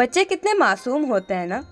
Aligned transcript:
बच्चे 0.00 0.24
कितने 0.24 0.54
मासूम 0.54 1.04
होते 1.04 1.34
हैं 1.34 1.46
ना। 1.46 1.64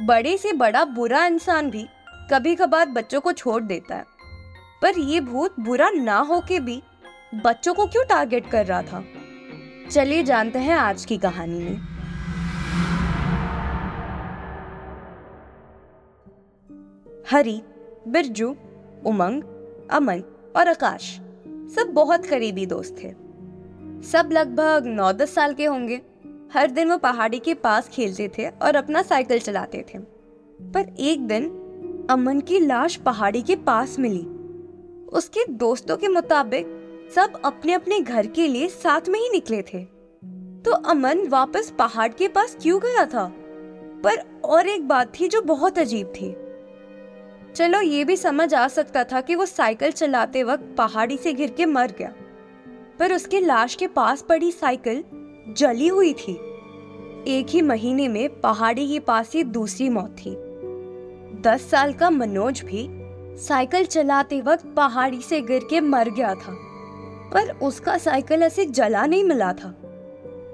बड़े 0.00 0.36
से 0.36 0.52
बड़ा 0.52 0.84
बुरा 0.84 1.26
इंसान 1.26 1.70
भी 1.70 1.86
कभी 2.30 2.54
कभार 2.54 2.88
बच्चों 2.88 3.20
को 3.20 3.32
छोड़ 3.32 3.62
देता 3.62 3.96
है। 3.96 4.04
पर 4.82 4.98
ये 4.98 5.20
भूत 5.20 5.60
बुरा 5.60 5.90
ना 5.90 6.18
हो 6.18 6.40
के 6.40 6.60
भी 6.60 6.82
बच्चों 7.34 7.74
को 7.74 7.86
क्यों 7.86 8.04
टारगेट 8.04 8.50
कर 8.50 8.66
रहा 8.66 8.82
था? 8.82 9.04
चलिए 9.90 10.22
जानते 10.22 10.58
हैं 10.58 10.76
आज 10.76 11.04
की 11.04 11.18
कहानी 11.18 11.58
में। 11.58 11.76
हरी, 17.30 17.62
बिरजू, 18.08 18.56
उमंग, 19.06 19.42
अमन 19.90 20.22
और 20.56 20.68
आकाश 20.68 21.16
सब 21.46 21.90
बहुत 21.92 22.26
करीबी 22.26 22.66
दोस्त 22.66 22.96
थे। 23.02 23.14
सब 24.02 24.28
लगभग 24.32 24.82
नौ 24.86 25.12
दस 25.12 25.34
साल 25.34 25.54
के 25.54 25.64
होंगे। 25.64 26.15
हर 26.56 26.70
दिन 26.70 26.90
वो 26.90 26.98
पहाड़ी 26.98 27.38
के 27.38 27.54
पास 27.54 27.88
खेलते 27.88 28.28
थे 28.28 28.48
और 28.48 28.76
अपना 28.76 29.02
साइकिल 29.02 29.38
चलाते 29.38 29.84
थे। 29.94 29.98
पर 30.62 30.96
एक 31.00 31.26
दिन 31.26 31.62
अमन 32.10 32.40
की 32.40 32.60
लाश 32.60 32.96
पहाड़ी 32.96 33.42
के 33.42 33.56
पास 33.56 33.98
मिली। 33.98 34.26
उसके 35.12 35.52
दोस्तों 35.52 35.96
के 35.96 36.08
मुताबिक 36.08 36.66
सब 37.16 37.32
अपने 37.44 37.72
अपने 37.72 38.00
घर 38.00 38.26
के 38.26 38.48
लिए 38.48 38.68
साथ 38.68 39.00
में 39.08 39.20
ही 39.20 39.28
निकले 39.32 39.62
थे। 39.62 39.84
तो 40.62 40.70
अमन 40.70 41.28
वापस 41.28 41.72
पहाड़ 41.78 42.12
के 42.12 42.28
पास 42.28 42.56
क्यों 42.62 42.80
गया 42.80 43.06
था? 43.06 43.32
पर 44.04 44.40
और 44.44 44.66
एक 44.66 44.88
बात 44.88 45.12
थी 45.20 45.28
जो 45.28 45.42
बहुत 45.42 45.78
अजीब 45.78 46.06
थी। 46.06 46.36
चलो 47.54 47.80
ये 47.80 48.04
भी 48.04 48.16
समझ 48.16 48.54
आ 48.54 48.68
सकता 48.68 49.04
था 49.04 49.20
कि 49.20 49.34
वो 49.34 49.46
साइकिल 49.46 49.90
चलाते 49.90 50.42
वक्त 50.42 50.74
पहाड़ी 50.78 51.16
से 51.16 51.32
गिर 51.32 51.50
के 51.50 51.66
मर 51.66 51.92
गया। 51.98 52.12
पर 52.98 53.14
उसके 53.14 53.40
लाश 53.40 53.74
के 53.74 53.86
पास 53.86 54.22
पड़ी 54.22 54.52
साइकिल 54.52 55.04
जली 55.48 55.88
हुई 55.88 56.12
थी। 56.12 56.45
एक 57.28 57.46
ही 57.50 57.62
महीने 57.62 58.08
में 58.08 58.40
पहाड़ी 58.40 58.86
के 58.88 58.98
पास 59.00 59.32
ही 59.34 59.42
दूसरी 59.44 59.88
मौत 59.88 60.16
थी। 60.18 60.30
दस 61.42 61.68
साल 61.70 61.92
का 61.92 62.10
मनोज 62.10 62.62
भी 62.62 62.86
साइकिल 63.40 63.86
चलाते 63.86 64.40
वक्त 64.40 64.66
पहाड़ी 64.66 65.20
से 65.22 65.40
गिर 65.40 65.66
के 65.70 65.80
मर 65.80 66.10
गया 66.10 66.34
था, 66.34 66.52
पर 67.32 67.50
उसका 67.62 67.98
साइकिल 67.98 68.42
ऐसे 68.42 68.64
जला 68.64 69.06
नहीं 69.06 69.24
मिला 69.24 69.52
था। 69.52 69.74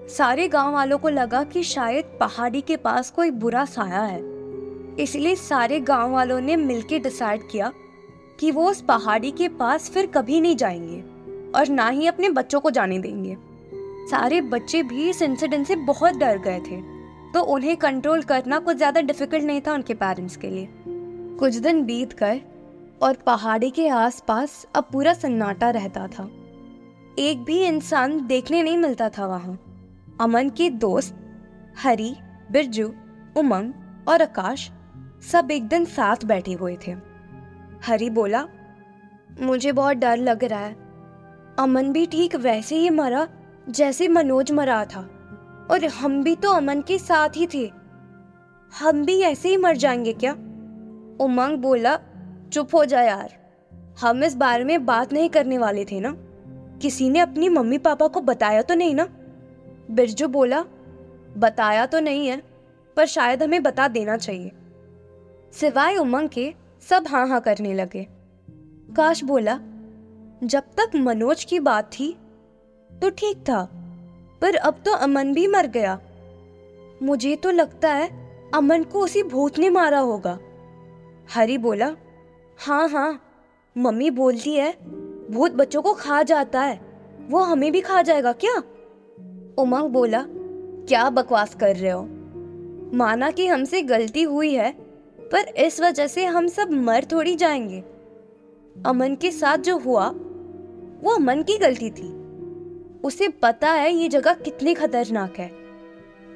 सारे 0.09 0.49
गाँव 0.49 0.73
वालों 0.73 0.99
को 0.99 1.09
लगा 1.09 1.45
कि 1.45 1.63
शायद 1.63 2.05
पहाड़ी 2.21 2.61
के 2.61 2.77
पास 2.77 3.11
कोई 3.11 3.31
बुरा 3.31 3.65
साया 3.65 4.03
है। 4.03 4.21
इसलिए 4.99 5.35
सारे 5.35 5.81
गाँव 5.81 6.13
वालों 6.13 6.41
ने 6.41 6.57
मिलकर 6.57 6.99
डिसाइड 6.99 7.49
किया 7.51 7.73
कि 8.41 8.51
वो 8.51 8.71
उस 8.71 8.81
पहाड़ी 8.81 9.31
के 9.31 9.49
पास 9.49 9.91
फिर 9.91 10.07
कभी 10.07 10.41
नहीं 10.41 10.57
जाएँगे 10.57 11.05
और 11.59 11.69
ना 11.69 11.89
ही 11.89 12.07
अपने 12.07 12.29
बच्चों 12.29 12.61
को 12.61 12.71
जाने 12.71 12.99
देंगे। 12.99 13.37
सारे 14.11 14.41
बच्चे 14.41 14.83
भी 14.83 15.09
इस 15.11 15.23
इंसिडेंट 15.23 15.67
से 15.67 15.77
बहुत 15.77 16.17
डर 16.17 16.39
गए 16.39 16.61
थे। 16.61 16.81
तो 17.33 17.41
उन्हें 17.55 17.77
कंट्रोल 17.77 18.23
करना 18.23 18.59
कुछ 18.59 18.77
ज़्यादा 18.77 19.01
डिफ़िकल्ट 19.01 19.45
नहीं 19.45 19.61
था 19.61 19.75
उनके 19.75 19.95
पेरेंट्स 19.95 20.37
के 20.37 20.51
लिए। 20.51 20.69
कुछ 21.39 21.55
दिन 21.57 21.83
बीत 21.85 22.13
गए 22.19 22.41
और 23.03 23.17
पहाड़ी 23.27 23.71
के 23.71 23.89
आसपास 23.89 24.67
अब 24.75 24.89
पूरा 24.93 25.13
सन्नाटा 25.15 25.71
रहता 25.71 26.07
था। 26.09 26.29
एक 27.19 27.45
भी 27.45 27.59
इंसान 27.65 28.27
देखने 28.27 28.63
नहीं 28.63 28.77
मिलता 28.77 29.09
था 29.09 29.27
वहाँ। 29.27 29.59
अमन 30.21 30.51
के 30.51 30.69
दोस्त, 30.71 31.15
हरी, 31.79 32.15
बिरजू, 32.53 32.93
उमंग 33.37 33.73
और 34.09 34.23
आकाश 34.23 34.71
सब 35.23 35.51
एक 35.51 35.69
दिन 35.69 35.85
साथ 35.85 36.25
बैठे 36.25 36.53
हुए 36.53 36.77
थे। 36.87 36.95
हरी 37.87 38.11
बोला, 38.11 38.47
मुझे 39.41 39.73
बहुत 39.73 39.97
डर 39.97 40.17
लग 40.19 40.45
रहा 40.45 40.61
है। 40.61 40.77
अमन 41.59 41.93
भी 41.93 42.07
ठीक 42.07 42.37
वैसे 42.37 42.77
ही 42.77 42.91
मरा 42.91 43.27
जैसे 43.69 44.09
मनोज 44.09 44.53
मरा 44.53 44.85
था। 44.85 45.01
और 45.71 45.85
हम 45.85 46.23
भी 46.23 46.37
तो 46.37 46.51
अमन 46.51 46.81
के 46.81 46.99
साथ 46.99 47.29
ही 47.37 47.47
थे। 47.55 47.73
हम 48.81 49.05
भी 49.05 49.21
ऐसे 49.21 49.49
ही 49.49 49.57
मर 49.57 49.77
जाएँगे 49.77 50.13
क्या? 50.13 50.33
उमंग 51.25 51.59
बोला, 51.59 51.99
चुप 52.53 52.75
हो 52.75 52.85
जा 52.85 53.01
यार। 53.01 53.43
हम 54.01 54.25
इस 54.25 54.37
बारे 54.37 54.65
में 54.65 54.87
बात 54.87 55.13
नहीं 55.13 55.29
करने 55.29 55.59
वाले 55.59 55.85
थे 55.85 56.01
ना। 56.01 56.17
किसी 56.79 57.11
ने 57.11 57.19
अपनी 57.19 57.49
मम्मी 57.49 57.79
पापा 57.79 58.07
को 58.07 58.21
बताया 58.21 58.63
तो 58.63 58.75
नहीं 58.75 58.95
ना? 58.95 59.09
बिरजू 59.91 60.29
बोला, 60.29 60.65
बताया 61.39 61.87
तो 61.87 62.01
नहीं 62.01 62.29
है, 62.29 62.43
पर 62.97 63.07
शायद 63.07 63.43
हमें 63.43 63.63
बता 63.63 63.89
देना 63.89 64.17
चाहिए। 64.17 64.53
सिवाय 65.53 65.97
उमंग 65.97 66.29
के 66.29 66.55
सब 66.89 67.05
हाँ 67.09 67.29
हाँ 67.29 67.41
करने 67.41 67.75
लगे। 67.75 68.07
काश 68.97 69.25
बोला, 69.25 69.61
जब 70.45 70.63
तक 70.63 70.91
मनोज 70.97 71.45
की 71.45 71.61
बात 71.61 71.85
थी 71.85 72.17
तो 73.03 73.11
ठीक 73.11 73.37
था, 73.37 73.69
पर 74.43 74.55
अब 74.55 74.75
तो 74.85 74.93
अमन 74.93 75.33
भी 75.33 75.47
मर 75.47 75.67
गया। 75.67 76.01
मुझे 77.03 77.37
तो 77.37 77.51
लगता 77.51 77.93
है 77.93 78.09
अमन 78.55 78.83
को 78.83 79.01
उसी 79.01 79.23
भूत 79.23 79.59
ने 79.59 79.71
मारा 79.71 79.99
होगा। 79.99 80.39
हरी 81.35 81.59
बोला 81.59 81.97
हाँ 82.67 82.89
हाँ 82.89 83.23
मम्मी 83.79 84.11
बोलती 84.11 84.55
है, 84.55 84.73
भूत 85.31 85.53
बच्चों 85.53 85.83
को 85.83 85.95
खा 85.95 86.23
जाता 86.23 86.61
है, 86.61 86.81
वो 87.29 87.39
हमें 87.39 87.73
भी 87.73 87.81
खा 87.81 88.03
जाएगा 88.03 88.33
क्या? 88.33 88.63
उमंग 89.59 89.89
बोला, 89.89 90.25
क्या 90.89 91.11
बकवास 91.11 91.55
कर 91.55 91.77
रहे 91.77 91.91
हो? 91.91 92.03
माना 92.97 93.31
कि 93.31 93.47
हमसे 93.47 93.83
गलती 93.83 94.23
हुई 94.23 94.55
है, 94.55 94.73
पर 95.33 95.39
इस 95.39 95.81
वजह 95.81 96.07
से 96.07 96.25
हम 96.25 96.49
सब 96.49 96.71
मर 96.71 97.05
थोड़ी 97.05 97.35
जाएँगे। 97.35 97.85
अमन 98.87 99.15
के 99.15 99.31
साथ 99.31 99.59
जो 99.59 99.79
हुआ, 99.79 100.09
वो 101.03 101.15
अमन 101.15 101.43
की 101.43 101.59
गलती 101.59 101.91
थी। 101.91 102.22
उसे 103.05 103.29
पता 103.43 103.71
है 103.71 103.93
ये 103.95 104.09
जगह 104.09 104.35
कितनी 104.35 104.75
खतरनाक 104.75 105.39
है। 105.39 105.51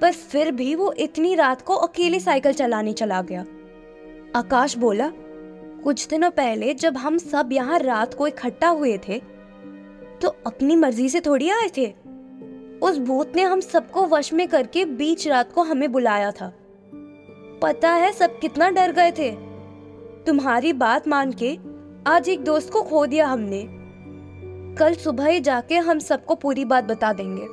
पर 0.00 0.12
फिर 0.12 0.50
भी 0.52 0.74
वो 0.74 0.92
इतनी 0.92 1.34
रात 1.34 1.62
को 1.62 1.74
अकेले 1.74 2.20
साइकिल 2.20 2.52
चलाने 2.52 2.92
चला 2.92 3.20
गया। 3.22 3.44
आकाश 4.36 4.76
बोला, 4.78 5.10
कुछ 5.84 6.06
दिनों 6.08 6.30
पहले 6.30 6.74
जब 6.74 6.96
हम 6.96 7.18
सब 7.18 7.48
यहाँ 7.52 7.78
रात 7.78 8.14
को 8.14 8.26
इकट्ठा 8.26 8.68
हुए 8.68 8.98
थे 8.98 9.18
तो 10.22 10.28
अपनी 10.46 10.76
मर्ज़ी 10.76 11.08
से 11.08 11.20
थोड़ी 11.20 11.50
आए 11.50 11.68
थे। 11.76 11.86
उस 12.82 12.98
भूत 12.98 13.36
ने 13.36 13.42
हम 13.42 13.60
सबको 13.60 14.06
वश 14.06 14.32
में 14.32 14.46
करके 14.48 14.84
बीच 14.84 15.26
रात 15.28 15.52
को 15.52 15.62
हमें 15.62 15.90
बुलाया 15.92 16.30
था। 16.30 16.52
पता 17.62 17.90
है 17.90 18.12
सब 18.12 18.38
कितना 18.38 18.70
डर 18.70 18.92
गए 18.92 19.10
थे। 19.10 19.30
तुम्हारी 20.26 20.72
बात 20.72 21.08
मान 21.08 21.32
के 21.42 21.56
आज 22.06 22.28
एक 22.28 22.44
दोस्त 22.44 22.72
को 22.72 22.82
खो 22.82 23.06
दिया 23.06 23.26
हमने। 23.26 23.62
कल 24.78 24.94
सुबह 24.94 25.26
ही 25.26 25.40
जाके 25.40 25.76
हम 25.76 25.98
सबको 25.98 26.34
पूरी 26.34 26.64
बात 26.64 26.84
बता 26.84 27.12
देंगे। 27.12 27.46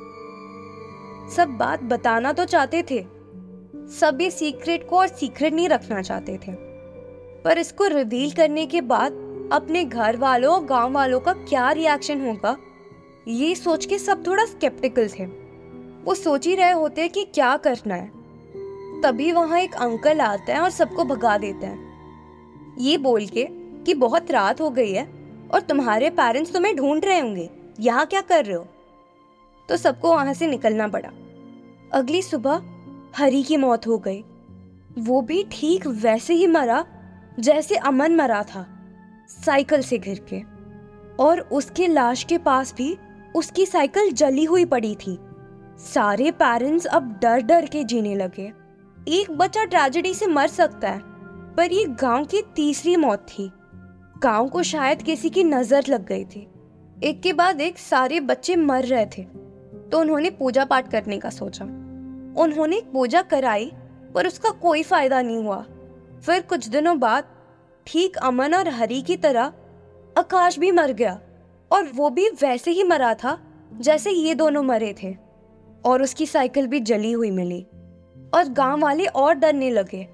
सब 1.36 1.48
बात 1.50 1.82
बताना 1.82 2.32
तो 2.32 2.44
चाहते 2.44 2.82
थे। 2.82 3.00
सब 3.90 4.18
ये 4.20 4.30
सीक्रेट 4.30 4.88
को 4.88 4.98
और 4.98 5.08
सीक्रेट 5.08 5.54
नहीं 5.54 5.68
रखना 5.68 6.02
चाहते 6.02 6.36
थे। 6.38 6.52
पर 7.44 7.58
इसको 7.58 7.86
रिवील 7.86 8.30
करने 8.30 8.66
के 8.66 8.80
बाद 8.80 9.12
अपने 9.52 9.84
घर 9.84 10.16
वालों 10.16 10.54
और 10.54 10.64
गाँव 10.64 10.92
वालों 10.92 11.20
का 11.20 11.32
क्या 11.32 11.70
रिएक्शन 11.72 12.26
होगा, 12.26 12.56
ये 13.28 13.54
सोच 13.54 13.86
के 13.86 13.98
सब 13.98 14.26
थोड़ा 14.26 14.44
स्केप्टिकल 14.44 15.08
थे। 15.08 15.24
वो 16.04 16.14
सोच 16.14 16.46
ही 16.46 16.54
रहे 16.54 16.72
होते 16.72 17.08
कि 17.08 17.24
क्या 17.24 17.56
करना 17.56 17.94
है। 17.94 18.10
तभी 19.02 19.32
वहाँ 19.32 19.60
एक 19.60 19.74
अंकल 19.74 20.20
आता 20.20 20.52
है 20.52 20.60
और 20.60 20.70
सबको 20.70 21.04
भगा 21.04 21.36
देता 21.38 21.66
है। 21.66 21.78
ये 22.78 22.96
बोल 22.98 23.26
के 23.26 23.46
कि 23.84 23.94
बहुत 23.94 24.30
रात 24.30 24.60
हो 24.60 24.70
गई 24.70 24.92
है 24.92 25.23
और 25.52 25.60
तुम्हारे 25.60 26.10
पेरेंट्स 26.10 26.52
तुम्हें 26.52 26.76
ढूंढ 26.76 27.04
रहे 27.04 27.20
होंगे। 27.20 27.50
यहाँ 27.80 28.06
क्या 28.06 28.20
कर 28.20 28.44
रहे 28.44 28.56
हो? 28.56 28.68
तो 29.68 29.76
सबको 29.76 30.12
वहाँ 30.12 30.34
से 30.34 30.46
निकलना 30.46 30.88
पड़ा। 30.88 31.10
अगली 31.92 32.22
सुबह 32.22 32.62
हरी 33.16 33.42
की 33.42 33.56
मौत 33.56 33.86
हो 33.86 33.98
गई। 33.98 34.24
वो 34.98 35.20
भी 35.20 35.44
ठीक 35.52 35.86
वैसे 35.86 36.34
ही 36.34 36.46
मरा, 36.46 36.84
जैसे 37.40 37.76
अमन 37.76 38.16
मरा 38.16 38.42
था, 38.42 38.66
साइकिल 39.28 39.82
से 39.82 39.98
घिर 39.98 40.26
के। 40.32 40.42
और 41.22 41.40
उसके 41.40 41.86
लाश 41.86 42.24
के 42.24 42.38
पास 42.38 42.74
भी 42.74 42.96
उसकी 43.34 43.66
साइकिल 43.66 44.12
जली 44.12 44.44
हुई 44.44 44.64
पड़ी 44.64 44.94
थी। 44.94 45.18
सारे 45.78 46.30
पेरेंट्स 46.30 46.86
अब 46.86 47.18
डर 47.22 47.40
डर 47.40 47.66
के 47.66 47.84
जीने 47.84 48.14
लगे। 48.14 48.52
एक 49.08 49.30
बच्चा 49.30 49.64
ट्रेजेडी 49.64 50.14
से 50.14 50.26
मर 50.26 50.46
सकता 50.46 50.90
है, 50.90 51.00
पर 51.54 51.72
ये 51.72 51.84
गाँव 51.84 52.24
की 52.24 52.42
तीसरी 52.42 52.96
मौत 52.96 53.18
थी। 53.18 53.50
गाँव 54.24 54.48
को 54.48 54.62
शायद 54.62 55.02
किसी 55.02 55.28
की 55.30 55.42
नज़र 55.44 55.84
लग 55.88 56.04
गई 56.06 56.24
थी। 56.24 56.46
एक 57.04 57.20
के 57.22 57.32
बाद 57.32 57.60
एक 57.60 57.78
सारे 57.78 58.20
बच्चे 58.22 58.54
मर 58.56 58.84
रहे 58.84 59.06
थे 59.06 59.22
तो 59.90 60.00
उन्होंने 60.00 60.30
पूजा 60.30 60.64
पाठ 60.64 60.90
करने 60.90 61.18
का 61.18 61.30
सोचा। 61.30 61.64
उन्होंने 62.34 62.80
पूजा 62.92 63.22
कराई, 63.22 63.70
पर 64.14 64.26
उसका 64.26 64.50
कोई 64.62 64.82
फ़ायदा 64.82 65.20
नहीं 65.22 65.36
हुआ। 65.38 65.60
फिर 66.26 66.40
कुछ 66.40 66.68
दिनों 66.68 66.98
बाद 67.00 67.24
ठीक 67.86 68.16
अमन 68.16 68.54
और 68.54 68.68
हरी 68.70 69.02
की 69.02 69.16
तरह 69.16 69.52
आकाश 70.16 70.58
भी 70.58 70.70
मर 70.72 70.92
गया, 70.92 71.18
और 71.70 71.90
वो 71.94 72.10
भी 72.10 72.28
वैसे 72.42 72.70
ही 72.70 72.82
मरा 72.82 73.14
था, 73.14 73.38
जैसे 73.72 74.10
ये 74.10 74.34
दोनों 74.34 74.62
मरे 74.62 74.94
थे, 75.02 75.14
और 75.84 76.02
उसकी 76.02 76.26
साइकिल 76.26 76.66
भी 76.66 76.80
जली 76.82 77.12
हुई 77.12 77.30
मिली, 77.30 77.62
और 78.34 78.52
गाँव 78.52 78.80
वाले 78.80 79.06
और 79.06 79.34
डरने 79.34 79.70
लगे। 79.70 80.06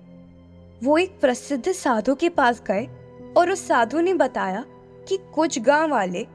वो 0.82 0.98
एक 0.98 1.20
प्रसिद्ध 1.20 1.72
साधु 1.72 2.14
के 2.14 2.28
पास 2.30 2.62
गए 2.62 2.88
और 3.36 3.50
उस 3.50 3.66
साधु 3.68 4.00
ने 4.00 4.14
बताया 4.14 4.64
कि 5.08 5.18
कुछ 5.34 5.58
गाँव 5.58 5.90
वाले 5.90 6.26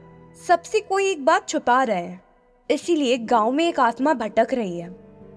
सबसे 0.48 0.80
कोई 0.80 1.10
एक 1.10 1.24
बात 1.24 1.48
छुपा 1.48 1.82
रहे 1.82 1.96
हैं। 1.96 2.24
इसीलिए 2.70 3.18
गाँव 3.18 3.50
में 3.52 3.68
एक 3.68 3.80
आत्मा 3.80 4.14
भटक 4.14 4.54
रही 4.54 4.78
है। 4.78 4.94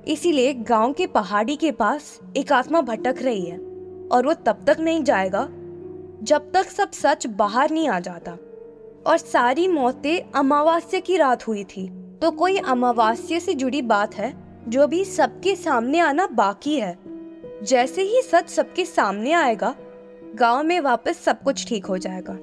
इसीलिए 0.08 0.54
गाँव 0.54 0.94
के 0.94 1.08
पहाड़ी 1.08 1.56
के 1.56 1.72
पास 1.72 2.20
एक 2.38 2.52
आत्मा 2.52 2.82
भटक 2.82 3.16
रही 3.22 3.46
है 3.46 3.58
और 4.12 4.26
वो 4.26 4.34
तब 4.34 4.64
तक 4.68 4.78
नहीं 4.80 5.04
जाएगा 5.04 5.48
जब 6.24 6.52
तक 6.54 6.70
सब 6.70 6.92
सच 6.92 7.28
बाहर 7.28 7.72
नहीं 7.72 7.90
आ 7.90 8.00
जाता। 8.00 8.32
और 9.08 9.18
सारी 9.18 9.68
मौतें 9.68 10.32
अमावस्या 10.32 11.00
की 11.00 11.18
रात 11.18 11.48
हुई 11.48 11.64
थी। 11.64 11.88
तो 12.22 12.32
कोई 12.32 12.58
अमावस्या 12.58 13.40
से 13.40 13.54
जुड़ी 13.54 13.82
बात 13.82 14.16
है 14.16 14.34
जो 14.68 14.88
भी 14.88 15.06
सबके 15.06 15.56
सामने 15.56 16.00
आना 16.00 16.28
बाकी 16.28 16.76
है। 16.76 16.98
जैसे 17.64 18.02
ही 18.02 18.22
सच 18.22 18.50
सबके 18.50 18.86
सामने 18.86 19.32
आएगा 19.32 19.76
गाँव 20.36 20.64
में 20.64 20.81
वापस 20.81 21.18
सब 21.18 21.44
कुछ 21.44 21.68
ठीक 21.68 21.86
हो 21.86 21.98
जाएगा। 21.98 22.38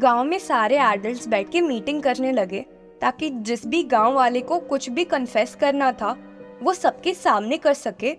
गाँव 0.00 0.24
में 0.24 0.38
सारे 0.38 0.78
एडल्ट्स 0.78 1.28
बैठ 1.28 1.50
के 1.50 1.60
मीटिंग 1.60 2.02
करने 2.02 2.32
लगे, 2.32 2.66
ताकि 3.00 3.30
जिस 3.30 3.66
भी 3.66 3.82
गाँव 3.82 4.14
वाले 4.14 4.40
को 4.40 4.58
कुछ 4.58 4.90
भी 4.90 5.04
कन्फेस 5.04 5.54
करना 5.54 5.92
था, 5.92 6.16
वो 6.62 6.74
सबके 6.74 7.14
सामने 7.14 7.56
कर 7.56 7.74
सके, 7.74 8.12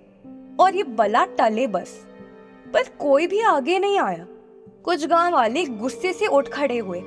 और 0.59 0.75
ये 0.75 0.83
बला 0.83 1.25
टले 1.25 1.67
बस। 1.67 2.07
पर 2.73 2.83
कोई 2.83 3.27
भी 3.27 3.41
आगे 3.41 3.79
नहीं 3.79 3.99
आया। 3.99 4.25
कुछ 4.83 5.07
गाँव 5.07 5.33
वाले 5.33 5.65
गुस्से 5.65 6.13
से 6.13 6.27
उठ 6.27 6.47
खड़े 6.47 6.77
हुए, 6.77 6.99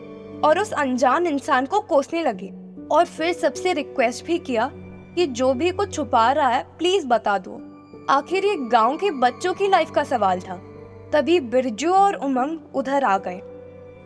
और 0.44 0.58
उस 0.58 0.72
अनजान 0.72 1.26
इंसान 1.26 1.66
को 1.66 1.80
कोसने 1.80 2.22
लगे, 2.22 2.52
और 2.90 3.04
फिर 3.04 3.32
सबसे 3.32 3.72
रिक्वेस्ट 3.72 4.26
भी 4.26 4.38
किया 4.38 4.70
कि 5.14 5.26
जो 5.26 5.54
भी 5.54 5.70
कुछ 5.70 5.94
छुपा 5.94 6.32
रहा 6.32 6.48
है 6.48 6.66
प्लीज़ 6.78 7.06
बता 7.06 7.38
दो। 7.38 7.62
आखिर 8.10 8.44
ये 8.44 8.56
गाँव 8.56 8.96
के 8.96 9.10
बच्चों 9.10 9.54
की 9.54 9.68
लाइफ 9.68 9.90
का 9.90 10.04
सवाल 10.04 10.40
था। 10.40 10.68
तभी 11.12 11.38
बिरजू 11.40 11.92
और 11.92 12.14
उमंग 12.14 12.58
उधर 12.74 13.04
आ 13.04 13.16
गए। 13.18 13.40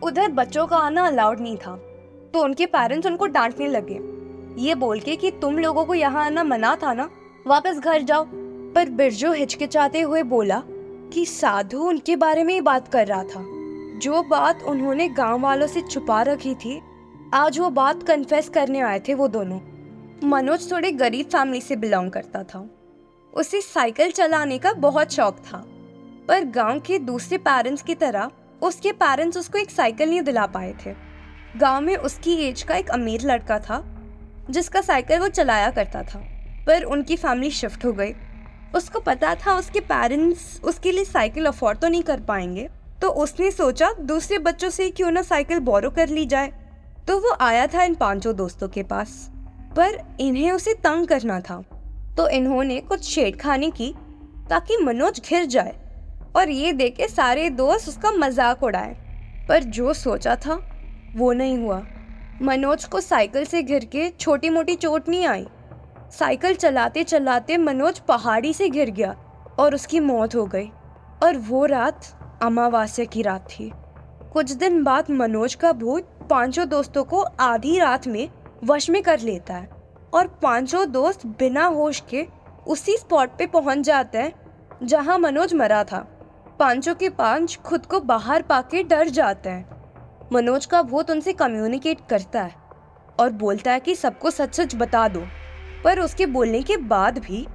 उधर 0.03 0.31
बच्चों 0.31 0.65
का 0.67 0.77
आना 0.77 1.05
अलाउड 1.07 1.39
नहीं 1.39 1.57
था 1.57 1.75
तो 2.33 2.43
उनके 2.43 2.65
पेरेंट्स 2.65 3.07
उनको 3.07 3.27
डांटने 3.27 3.67
लगे। 3.67 3.99
ये 4.61 4.75
बोल 4.75 4.99
के 4.99 5.15
कि 5.15 5.31
तुम 5.31 5.57
लोगों 5.57 5.85
को 5.85 5.93
यहाँ 5.93 6.25
आना 6.25 6.43
मना 6.43 6.75
था 6.75 6.93
ना? 6.93 7.09
वापस 7.47 7.79
घर 7.79 8.01
जाओ। 8.01 8.25
पर 8.75 8.89
बिरजू 8.89 9.31
हिचकिचाते 9.31 10.01
हुए 10.01 10.23
बोला 10.23 10.61
कि 11.13 11.25
साधु 11.25 11.79
उनके 11.79 12.15
बारे 12.15 12.43
में 12.43 12.53
ही 12.53 12.61
बात 12.61 12.87
कर 12.87 13.07
रहा 13.07 13.23
था। 13.23 13.43
जो 13.99 14.21
बात 14.23 14.63
उन्होंने 14.63 15.07
गाँव 15.09 15.39
वालों 15.41 15.67
से 15.67 15.81
छुपा 15.81 16.21
रखी 16.21 16.53
थी, 16.55 16.79
आज 17.33 17.59
वो 17.59 17.69
बात 17.69 18.03
कन्फेस 18.03 18.49
करने 18.49 18.79
आए 18.79 18.99
थे 18.99 19.13
वो 19.13 19.27
दोनों। 19.27 19.59
मनोज 20.23 20.71
थोड़े 20.71 20.91
गरीब 20.91 21.25
फैमिली 21.25 21.61
से 21.61 21.75
बिलोंग 21.75 22.11
करता 22.11 22.43
था। 22.43 22.67
उसे 23.33 23.61
साइकिल 23.61 24.11
चलाने 24.11 24.57
का 24.57 24.73
बहुत 24.73 25.13
शौक 25.13 25.37
था। 25.43 25.65
पर 26.27 26.43
गाँव 26.45 26.79
के 26.79 26.99
दूसरे 26.99 27.37
पेरेंट्स 27.39 27.81
की 27.81 27.95
तरह, 27.95 28.31
उसके 28.61 28.91
पेरेंट्स 28.93 29.37
उसको 29.37 29.57
एक 29.57 29.69
साइकिल 29.71 30.09
नहीं 30.09 30.21
दिला 30.21 30.45
पाए 30.47 30.73
थे। 30.85 30.93
गाँव 31.55 31.81
में 31.81 31.95
उसकी 31.97 32.33
एज 32.47 32.63
का 32.63 32.75
एक 32.75 32.89
अमीर 32.91 33.21
लड़का 33.21 33.59
था, 33.59 33.83
जिसका 34.49 34.81
साइकिल 34.81 35.19
वो 35.19 35.27
चलाया 35.29 35.69
करता 35.71 36.01
था, 36.03 36.19
पर 36.67 36.83
उनकी 36.85 37.15
फैमिली 37.17 37.51
शिफ्ट 37.51 37.85
हो 37.85 37.93
गई। 37.93 38.13
उसको 38.75 38.99
पता 38.99 39.33
था 39.35 39.55
उसके 39.55 39.79
पेरेंट्स 39.81 40.59
उसके 40.63 40.91
लिए 40.91 41.05
साइकिल 41.05 41.45
अफोर्ड 41.45 41.79
तो 41.79 41.87
नहीं 41.87 42.03
कर 42.03 42.19
पाएँगे 42.21 42.67
तो 43.01 43.09
उसने 43.17 43.51
सोचा 43.51 43.91
दूसरे 44.01 44.37
बच्चों 44.39 44.69
से 44.69 44.89
क्यों 44.91 45.11
ना 45.11 45.21
साइकिल 45.21 45.59
बोरो 45.61 45.89
कर 45.89 46.09
ली 46.09 46.25
जाए। 46.25 46.51
तो 47.07 47.17
वो 47.19 47.35
आया 47.41 47.65
था 47.67 47.83
इन 47.83 47.95
पाँचों 47.95 48.35
दोस्तों 48.35 48.67
के 48.67 48.83
पास, 48.83 49.09
पर 49.75 49.97
इन्हें 50.19 50.51
उसे 50.51 50.73
तंग 50.75 51.07
करना 51.07 51.39
था। 51.41 51.61
तो 52.17 52.27
इन्होंने 52.29 52.79
कुछ 52.81 53.09
छेड़खानी 53.09 53.69
की 53.71 53.93
ताकि 54.49 54.77
मनोज 54.77 55.21
घिर 55.21 55.45
जाए। 55.47 55.75
और 56.37 56.49
ये 56.49 56.71
देखे 56.73 57.07
सारे 57.07 57.49
दोस्त 57.49 57.87
उसका 57.89 58.11
मज़ाक 58.11 58.63
उड़ाए। 58.63 58.95
पर 59.49 59.63
जो 59.63 59.93
सोचा 59.93 60.35
था, 60.35 60.59
वो 61.15 61.31
नहीं 61.33 61.57
हुआ। 61.57 61.81
मनोज 62.41 62.83
को 62.85 62.99
साइकिल 63.01 63.45
से 63.45 63.61
घिर 63.63 63.85
के 63.85 64.09
छोटी 64.09 64.49
मोटी 64.49 64.75
चोट 64.75 65.09
नहीं 65.09 65.25
आई। 65.25 65.45
साइकिल 66.11 66.55
चलाते 66.55 67.03
चलाते 67.03 67.57
मनोज 67.57 67.99
पहाड़ी 67.99 68.53
से 68.53 68.69
गिर 68.69 68.89
गया 68.89 69.15
और 69.59 69.75
उसकी 69.75 69.99
मौत 69.99 70.35
हो 70.35 70.45
गई। 70.45 70.69
और 71.23 71.37
वो 71.39 71.65
रात 71.65 72.05
अमावस्या 72.43 73.05
की 73.05 73.21
रात 73.21 73.47
थी। 73.49 73.71
कुछ 74.33 74.51
दिन 74.51 74.83
बाद 74.83 75.09
मनोज 75.11 75.55
का 75.55 75.71
भूत 75.73 76.09
पाँचों 76.29 76.67
दोस्तों 76.69 77.03
को 77.03 77.21
आधी 77.39 77.77
रात 77.79 78.07
में 78.07 78.29
वश 78.63 78.89
में 78.89 79.01
कर 79.03 79.19
लेता 79.19 79.53
है 79.53 79.69
और 80.13 80.27
पाँचों 80.41 80.91
दोस्त 80.91 81.25
बिना 81.39 81.65
होश 81.65 82.03
के 82.09 82.25
उसी 82.67 82.97
स्पॉट 82.97 83.37
पे 83.37 83.45
पहुँच 83.47 83.79
जाते 83.79 84.17
हैं 84.17 84.33
जहाँ 84.83 85.17
मनोज 85.19 85.53
मरा 85.53 85.83
था। 85.83 86.05
पाँचों 86.59 86.93
के 86.95 87.09
पाँच 87.09 87.55
खुद 87.57 87.85
को 87.85 87.99
बाहर 87.99 88.41
पाके 88.41 88.81
डर 88.83 89.09
जाते 89.09 89.49
हैं। 89.49 90.29
मनोज 90.33 90.65
का 90.65 90.81
भूत 90.81 91.11
उनसे 91.11 91.33
कम्युनिकेट 91.33 91.97
करता 92.09 92.41
है 92.41 92.55
और 93.19 93.31
बोलता 93.31 93.71
है 93.71 93.79
कि 93.79 93.95
सबको 93.95 94.31
सच 94.31 94.55
सच 94.55 94.75
बता 94.75 95.07
दो। 95.07 95.21
पर 95.83 95.99
उसके 95.99 96.25
बोलने 96.25 96.61
के 96.61 96.77
बाद 96.77 97.17
भी 97.17 97.45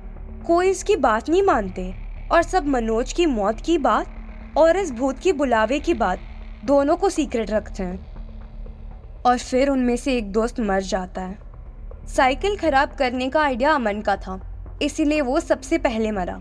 कोई 0.47 0.71
इसकी 0.71 0.97
बात 0.97 1.29
नहीं 1.29 1.43
मानते 1.43 1.95
और 2.33 2.43
सब 2.43 2.67
मनोज 2.67 3.13
की 3.13 3.27
मौत 3.27 3.61
की 3.61 3.79
बात 3.79 4.55
और 4.59 4.77
इस 4.77 4.93
भूत 4.93 5.19
की 5.19 5.33
बुलावे 5.33 5.79
की 5.81 5.95
बात 5.95 6.19
दोनों 6.65 6.97
को 6.97 7.11
सीक्रेट 7.11 7.51
रखते 7.51 7.83
हैं। 7.83 9.23
और 9.23 9.39
फिर 9.39 9.69
उनमें 9.69 9.97
से 9.97 10.17
एक 10.17 10.33
दोस्त 10.33 10.61
मर 10.61 10.83
जाता 10.83 11.21
है। 11.21 12.07
साइकिल 12.07 12.57
खराब 12.57 12.97
करने 12.97 13.29
का 13.29 13.43
आइडिया 13.43 13.73
अमन 13.73 14.01
का 14.01 14.17
था, 14.17 14.41
इसीलिए 14.83 15.21
वो 15.21 15.41
सबसे 15.41 15.79
पहले 15.79 16.11
मरा। 16.11 16.41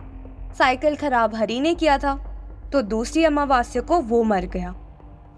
साइकिल 0.57 0.95
खराब 0.95 1.35
हरी 1.35 1.59
ने 1.61 1.75
किया 1.75 1.97
था। 1.97 2.27
तो 2.73 2.81
दूसरी 2.81 3.23
अमावस्या 3.23 3.81
को 3.81 3.99
वो 3.99 4.23
मर 4.23 4.45
गया। 4.45 4.75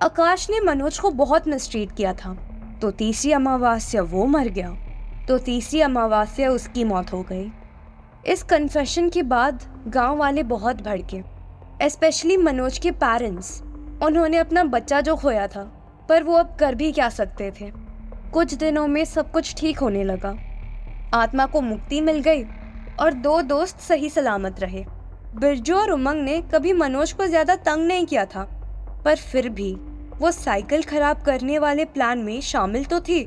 आकाश 0.03 0.50
ने 0.50 0.59
मनोज 0.59 1.00
को 1.00 1.12
बहुत 1.12 1.47
मिसट्रीट 1.47 1.91
किया 1.91 2.13
था। 2.13 2.33
तो 2.81 2.91
तीसरी 2.91 3.31
अमावस्या 3.31 4.01
वो 4.01 4.25
मर 4.25 4.47
गया। 4.47 4.77
तो 5.27 5.38
तीसरी 5.38 5.81
अमावस्या 5.81 6.50
उसकी 6.50 6.83
मौत 6.83 7.13
हो 7.13 7.21
गई। 7.21 7.51
इस 8.27 8.44
कन्फेशन 8.44 9.09
के 9.09 9.24
बाद 9.24 9.63
गाँव 9.88 10.18
वाले 10.18 10.44
बहुत 10.44 10.81
भड़के। 10.81 11.21
स्पेशली 11.89 12.38
मनोज 12.38 12.77
के 12.77 12.91
पेरेंट्स 12.91 13.62
उन्होंने 14.03 14.38
अपना 14.38 14.63
बच्चा 14.63 15.01
जो 15.01 15.15
खोया 15.15 15.47
था, 15.47 15.63
पर 16.09 16.24
वो 16.24 16.33
अब 16.33 16.56
कर 16.59 16.75
भी 16.75 16.91
क्या 16.91 17.09
सकते 17.09 17.51
थे? 17.51 17.71
कुछ 18.33 18.53
दिनों 18.53 18.88
में 18.88 19.06
सब 19.06 19.31
कुछ 19.31 19.56
ठीक 19.56 19.80
होने 19.80 20.03
लगा। 20.03 20.35
आत्मा 21.13 21.45
को 21.45 21.62
मुक्ति 21.62 22.01
मिल 22.01 22.19
गई 22.19 22.44
और 23.00 23.13
दो 23.13 23.41
दोस्त 23.41 23.80
सही 23.80 24.09
सलामत 24.09 24.59
रहे। 24.59 24.85
बिरजू 25.33 25.75
और 25.75 25.91
उमंग 25.91 26.24
ने 26.24 26.41
कभी 26.53 26.74
मनोज 26.74 27.12
को 27.12 27.25
ज़्यादा 27.27 27.56
तंग 27.57 27.85
नहीं 27.88 28.06
किया 28.06 28.25
था, 28.25 28.44
पर 29.06 29.15
फिर 29.15 29.50
भी 29.50 29.74
वो 30.19 30.31
साइकिल 30.31 30.83
खराब 30.83 31.21
करने 31.21 31.57
वाले 31.59 31.85
प्लान 31.85 32.19
में 32.19 32.39
शामिल 32.41 32.83
तो 32.85 33.00
थी। 33.00 33.24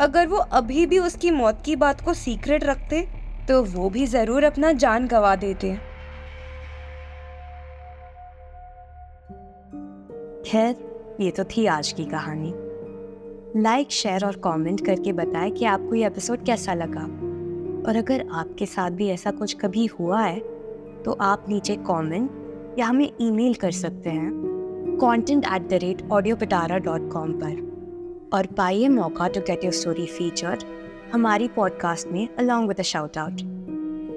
अगर 0.00 0.26
वो 0.26 0.36
अभी 0.36 0.84
भी 0.86 0.98
उसकी 0.98 1.30
मौत 1.30 1.62
की 1.64 1.74
बात 1.76 2.00
को 2.00 2.14
सीक्रेट 2.14 2.64
रखते 2.64 3.00
तो 3.48 3.62
वो 3.64 3.88
भी 3.90 4.06
ज़रूर 4.06 4.44
अपना 4.44 4.72
जान 4.74 5.06
गवा 5.06 5.34
देते। 5.36 5.72
खैर, 10.44 10.76
ये 11.20 11.30
तो 11.30 11.44
थी 11.46 11.66
आज 11.68 11.92
की 11.92 12.04
कहानी। 12.04 12.52
लाइक 13.56 13.90
शेयर 13.92 14.24
और 14.24 14.36
कमेंट 14.44 14.84
करके 14.86 15.12
बताएँ 15.12 15.50
कि 15.50 15.64
आपको 15.64 15.94
ये 15.94 16.06
एपिसोड 16.06 16.44
कैसा 16.46 16.74
लगा। 16.74 17.02
और 17.82 17.96
अगर 17.96 18.24
आपके 18.32 18.66
साथ 18.66 18.90
भी 18.90 19.08
ऐसा 19.08 19.30
कुछ 19.32 19.56
कभी 19.60 19.86
हुआ 19.90 20.22
है 20.22 20.38
तो 21.04 21.12
आप 21.20 21.44
नीचे 21.48 21.76
कमेंट 21.76 22.30
या 22.78 22.86
हमें 22.86 23.10
ईमेल 23.20 23.54
कर 23.54 23.70
सकते 23.70 24.10
हैं 24.10 24.98
content 25.00 25.44
at 25.44 25.68
the 25.68 25.72
rate 25.72 26.02
audio 26.12 26.36
the 26.36 26.70
dot 26.70 27.10
com 27.12 27.32
पर। 27.32 28.30
और 28.32 28.46
पाइए 28.46 28.88
मौका 28.88 29.28
to 29.28 29.40
get 29.40 29.64
your 29.64 29.72
story 29.72 30.06
featured 30.06 30.62
हमारी 31.14 31.48
पॉडकास्ट 31.48 32.08
में 32.08 32.28
अलॉन्ग 32.38 32.68
विद 32.68 32.82
शाउट 32.82 33.18
आउट 33.18 33.40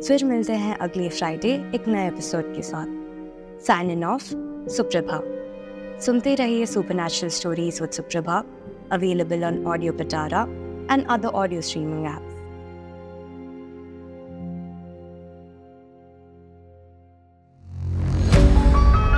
फिर 0.07 0.25
मिलते 0.25 0.53
हैं 0.53 0.77
अगले 0.77 1.09
फ्राइडे 1.09 1.53
एक 1.75 1.87
नए 1.87 2.07
एपिसोड 2.07 2.55
के 2.55 2.61
साथ। 2.61 3.61
साइन 3.61 3.91
इन 3.91 4.03
ऑफ़ 4.03 4.23
सुप्रभा 4.69 5.21
सुनते 5.99 6.35
रहिए 6.35 6.65
supernatural 6.93 7.29
stories 7.29 7.81
with 7.81 7.89
Suprabha 7.89 8.43
available 8.91 9.43
on 9.43 9.65
audio 9.65 9.93
Pitara 9.93 10.41
and 10.91 11.07
other 11.07 11.27
audio 11.27 11.61
streaming 11.61 12.05
apps 12.05 12.32